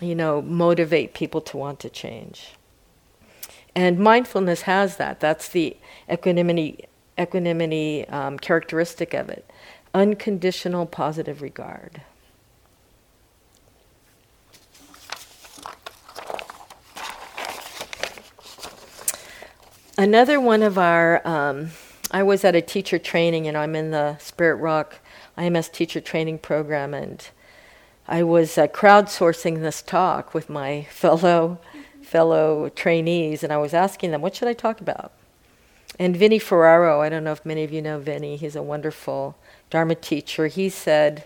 [0.00, 2.54] you know, motivate people to want to change.
[3.74, 5.20] And mindfulness has that.
[5.20, 5.76] That's the
[6.10, 6.84] equanimity,
[7.18, 9.48] equanimity um, characteristic of it
[9.94, 12.02] unconditional positive regard.
[19.96, 21.70] Another one of our, um,
[22.10, 24.98] I was at a teacher training, and I'm in the Spirit Rock
[25.38, 27.24] IMS teacher training program, and
[28.08, 31.60] I was uh, crowdsourcing this talk with my fellow
[32.02, 35.12] fellow trainees, and I was asking them, "What should I talk about?"
[35.98, 38.36] And Vinny Ferraro, I don't know if many of you know Vinny.
[38.36, 39.36] He's a wonderful
[39.74, 40.46] Dharma teacher.
[40.46, 41.24] He said,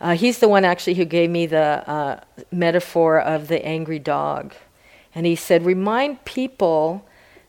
[0.00, 2.20] uh, he's the one actually who gave me the uh,
[2.50, 4.52] metaphor of the angry dog,
[5.14, 7.06] and he said, "Remind people."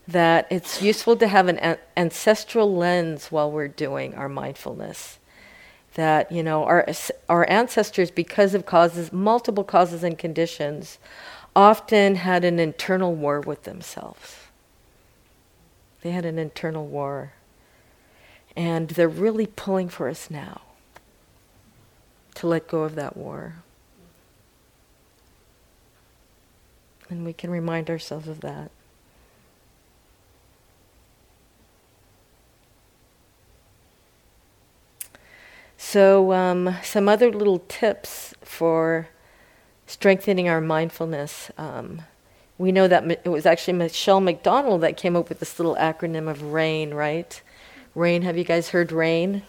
[0.09, 5.19] That it's useful to have an ancestral lens while we're doing our mindfulness
[5.95, 6.87] that you know our
[7.27, 10.97] our ancestors because of causes multiple causes and conditions
[11.55, 14.45] often had an internal war with themselves
[16.03, 17.33] they had an internal war
[18.57, 20.61] and they're really pulling for us now
[22.33, 23.55] to let go of that war
[27.09, 28.69] and we can remind ourselves of that
[35.79, 39.07] So, um, some other little tips for
[39.85, 41.49] strengthening our mindfulness.
[41.57, 42.01] Um,
[42.57, 46.29] we know that it was actually Michele McDonald that came up with this little acronym
[46.29, 47.41] of RAIN, right?
[47.97, 49.41] RAIN, have you guys heard RAIN?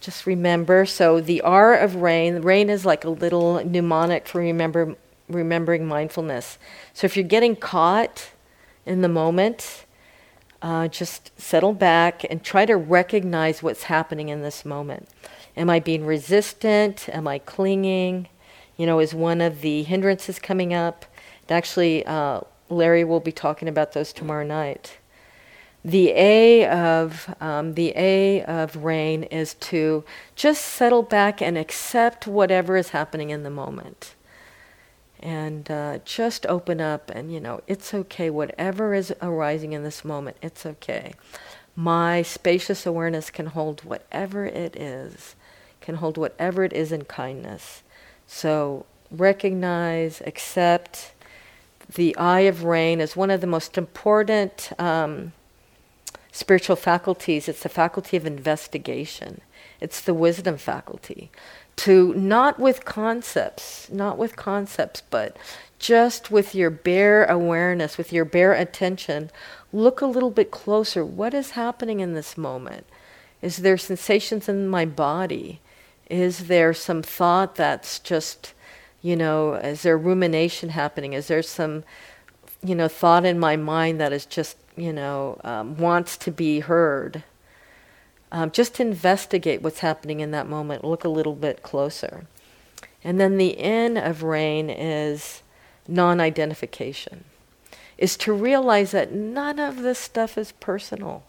[0.00, 0.86] Just remember.
[0.86, 4.96] So, the R of RAIN, RAIN is like a little mnemonic for remember,
[5.28, 6.56] remembering mindfulness.
[6.94, 8.30] So, if you're getting caught
[8.86, 9.84] in the moment,
[10.62, 15.06] uh, just settle back and try to recognize what's happening in this moment.
[15.58, 17.06] Am I being resistant?
[17.10, 18.28] Am I clinging?
[18.78, 21.04] You know, is one of the hindrances coming up?
[21.50, 22.40] Actually, uh,
[22.70, 24.99] Larry will be talking about those tomorrow night.
[25.84, 30.04] The A of um, the A of rain is to
[30.36, 34.14] just settle back and accept whatever is happening in the moment,
[35.20, 38.28] and uh, just open up and you know it's okay.
[38.28, 41.14] Whatever is arising in this moment, it's okay.
[41.74, 45.34] My spacious awareness can hold whatever it is,
[45.80, 47.82] can hold whatever it is in kindness.
[48.26, 51.12] So recognize, accept.
[51.94, 54.72] The I of rain is one of the most important.
[54.78, 55.32] Um,
[56.32, 59.40] spiritual faculties, it's the faculty of investigation,
[59.80, 61.30] it's the wisdom faculty.
[61.76, 65.36] To not with concepts, not with concepts, but
[65.78, 69.30] just with your bare awareness, with your bare attention,
[69.72, 71.04] look a little bit closer.
[71.04, 72.86] What is happening in this moment?
[73.40, 75.60] Is there sensations in my body?
[76.10, 78.52] Is there some thought that's just,
[79.00, 81.14] you know, is there rumination happening?
[81.14, 81.84] Is there some,
[82.62, 86.60] you know, thought in my mind that is just you know, um, wants to be
[86.60, 87.24] heard.
[88.32, 90.84] Um, just investigate what's happening in that moment.
[90.84, 92.26] Look a little bit closer.
[93.02, 95.42] And then the N of rain is
[95.88, 97.24] non identification,
[97.98, 101.24] is to realize that none of this stuff is personal.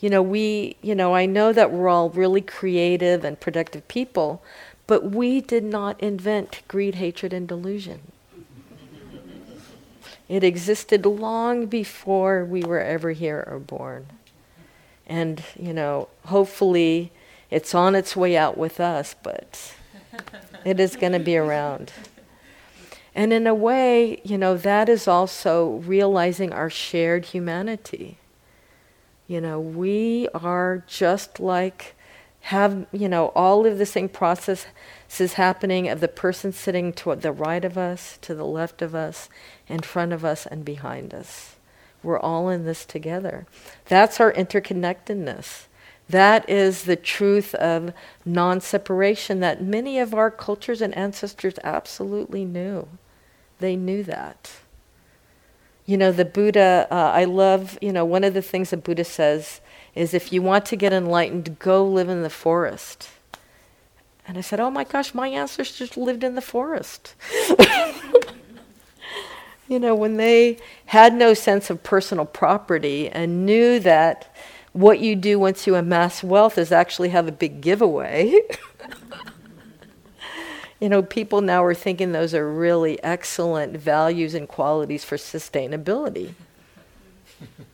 [0.00, 4.42] You know, we, you know, I know that we're all really creative and productive people,
[4.86, 8.12] but we did not invent greed, hatred, and delusion.
[10.28, 14.06] It existed long before we were ever here or born.
[15.06, 17.12] And, you know, hopefully
[17.50, 19.74] it's on its way out with us, but
[20.64, 21.92] it is going to be around.
[23.14, 28.18] And in a way, you know, that is also realizing our shared humanity.
[29.26, 31.94] You know, we are just like,
[32.42, 37.32] have, you know, all of the same processes happening of the person sitting to the
[37.32, 39.28] right of us, to the left of us,
[39.66, 41.56] in front of us, and behind us.
[42.02, 43.46] We're all in this together.
[43.86, 45.66] That's our interconnectedness.
[46.08, 47.92] That is the truth of
[48.24, 52.88] non separation that many of our cultures and ancestors absolutely knew.
[53.58, 54.52] They knew that.
[55.84, 59.04] You know, the Buddha, uh, I love, you know, one of the things the Buddha
[59.04, 59.60] says
[59.98, 63.10] is if you want to get enlightened, go live in the forest.
[64.28, 67.16] And I said, Oh my gosh, my ancestors lived in the forest.
[69.68, 74.32] you know, when they had no sense of personal property and knew that
[74.72, 78.40] what you do once you amass wealth is actually have a big giveaway.
[80.80, 86.34] you know, people now are thinking those are really excellent values and qualities for sustainability.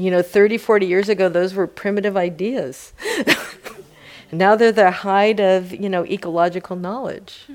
[0.00, 2.92] you know, 30, 40 years ago, those were primitive ideas.
[4.32, 7.48] Now they're the height of, you know, ecological knowledge.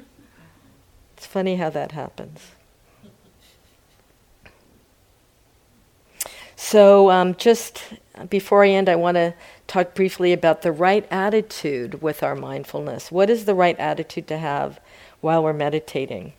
[1.16, 2.52] It's funny how that happens.
[6.58, 7.82] So, um, just
[8.30, 9.34] before I end, I want to
[9.68, 13.12] talk briefly about the right attitude with our mindfulness.
[13.12, 14.80] What is the right attitude to have
[15.22, 16.34] while we're meditating?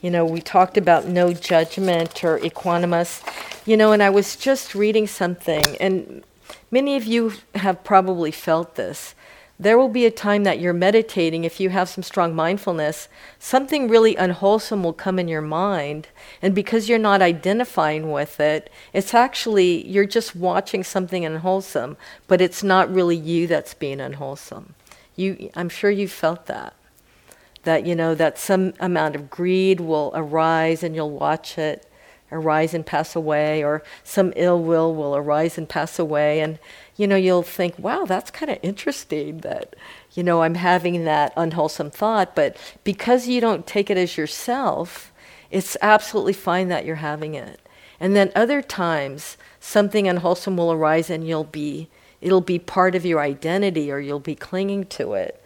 [0.00, 3.22] You know, we talked about no judgment or equanimous.
[3.66, 6.22] You know, and I was just reading something, and
[6.70, 9.14] many of you have probably felt this
[9.60, 13.08] there will be a time that you're meditating, if you have some strong mindfulness,
[13.40, 16.06] something really unwholesome will come in your mind.
[16.40, 21.96] And because you're not identifying with it, it's actually, you're just watching something unwholesome,
[22.28, 24.74] but it's not really you that's being unwholesome.
[25.16, 26.74] You, I'm sure you felt that.
[27.64, 31.84] That, you know, that some amount of greed will arise and you'll watch it
[32.30, 36.40] arise and pass away, or some ill will will arise and pass away.
[36.40, 36.58] And
[36.98, 39.76] you know, you'll think, wow, that's kind of interesting that,
[40.14, 42.34] you know, I'm having that unwholesome thought.
[42.34, 45.12] But because you don't take it as yourself,
[45.48, 47.60] it's absolutely fine that you're having it.
[48.00, 51.88] And then other times, something unwholesome will arise and you'll be,
[52.20, 55.40] it'll be part of your identity or you'll be clinging to it.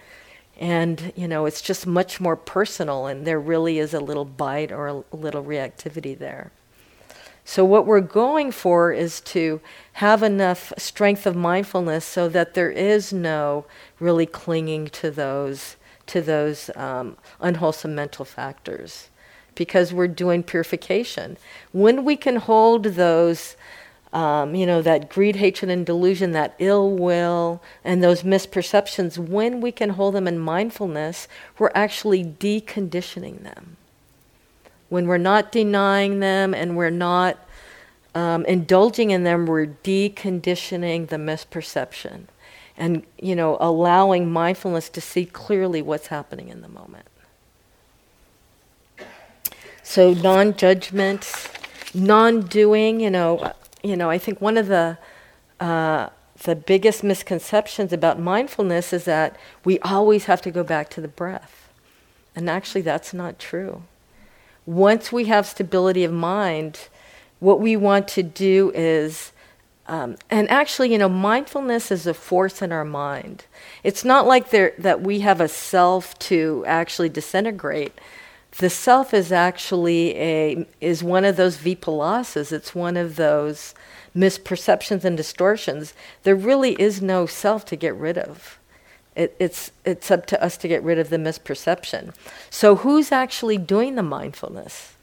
[0.62, 4.70] And, you know, it's just much more personal and there really is a little bite
[4.70, 6.52] or a little reactivity there.
[7.44, 9.60] So, what we're going for is to
[9.94, 13.64] have enough strength of mindfulness so that there is no
[13.98, 15.74] really clinging to those,
[16.06, 19.08] to those um, unwholesome mental factors,
[19.56, 21.38] because we're doing purification.
[21.72, 23.56] When we can hold those,
[24.12, 29.60] um, you know, that greed, hatred, and delusion, that ill will, and those misperceptions, when
[29.60, 33.76] we can hold them in mindfulness, we're actually deconditioning them
[34.92, 37.38] when we're not denying them and we're not
[38.14, 42.24] um, indulging in them, we're deconditioning the misperception
[42.76, 47.06] and, you know, allowing mindfulness to see clearly what's happening in the moment.
[49.82, 51.48] So non-judgment,
[51.94, 53.00] non-doing.
[53.00, 54.10] You know, you know.
[54.10, 54.98] I think one of the
[55.60, 56.08] uh,
[56.42, 61.08] the biggest misconceptions about mindfulness is that we always have to go back to the
[61.08, 61.68] breath,
[62.34, 63.82] and actually, that's not true.
[64.64, 66.88] Once we have stability of mind,
[67.40, 69.32] what we want to do is
[69.86, 73.44] um, and actually, you know, mindfulness is a force in our mind.
[73.82, 77.92] It's not like there, that we have a self to actually disintegrate.
[78.58, 82.52] The self is actually a is one of those vipallasas.
[82.52, 83.74] It's one of those
[84.14, 85.94] misperceptions and distortions.
[86.22, 88.58] There really is no self to get rid of.
[89.16, 92.14] It, it's it's up to us to get rid of the misperception.
[92.50, 94.94] So who's actually doing the mindfulness?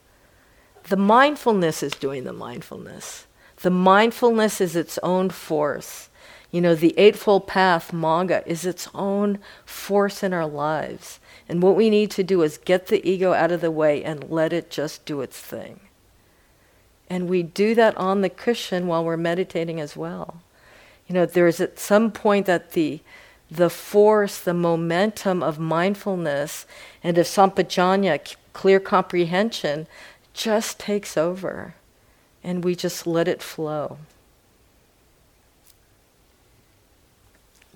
[0.83, 3.25] The mindfulness is doing the mindfulness.
[3.57, 6.08] The mindfulness is its own force.
[6.51, 11.19] You know, the Eightfold Path, Magga, is its own force in our lives.
[11.47, 14.29] And what we need to do is get the ego out of the way and
[14.29, 15.79] let it just do its thing.
[17.09, 20.41] And we do that on the cushion while we're meditating as well.
[21.07, 23.01] You know, there's at some point that the
[23.51, 26.67] the force, the momentum of mindfulness
[27.03, 29.87] and of sampajanya, clear comprehension,
[30.33, 31.73] just takes over
[32.43, 33.97] and we just let it flow.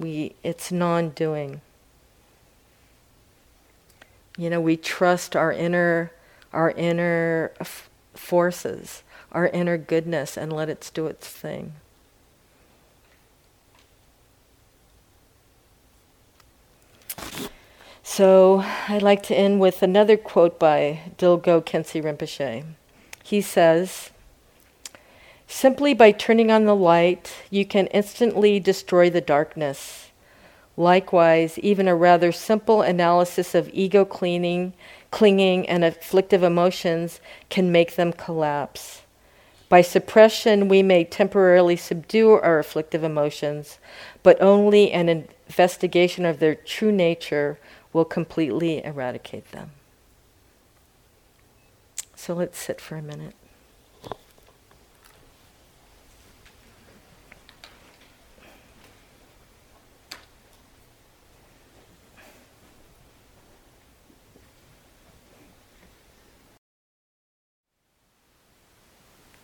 [0.04, 1.62] We, it's non doing.
[4.38, 6.12] You know, we trust our inner,
[6.52, 11.76] our inner f- forces, our inner goodness, and let it do its thing.
[18.04, 22.66] So I'd like to end with another quote by Dilgo Khyentse Rinpoche.
[23.24, 24.10] He says,
[25.56, 30.10] Simply by turning on the light, you can instantly destroy the darkness.
[30.76, 34.74] Likewise, even a rather simple analysis of ego cleaning,
[35.12, 39.04] clinging, and afflictive emotions can make them collapse.
[39.70, 43.78] By suppression, we may temporarily subdue our afflictive emotions,
[44.24, 47.60] but only an investigation of their true nature
[47.94, 49.70] will completely eradicate them.
[52.16, 53.36] So let's sit for a minute.